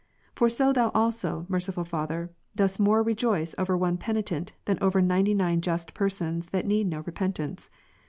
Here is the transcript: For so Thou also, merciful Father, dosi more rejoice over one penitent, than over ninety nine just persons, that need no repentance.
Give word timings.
For 0.33 0.49
so 0.49 0.73
Thou 0.73 0.89
also, 0.95 1.45
merciful 1.47 1.83
Father, 1.85 2.31
dosi 2.57 2.79
more 2.79 3.03
rejoice 3.03 3.53
over 3.59 3.77
one 3.77 3.97
penitent, 3.97 4.51
than 4.65 4.79
over 4.81 4.99
ninety 4.99 5.35
nine 5.35 5.61
just 5.61 5.93
persons, 5.93 6.47
that 6.47 6.65
need 6.65 6.87
no 6.87 7.01
repentance. 7.01 7.69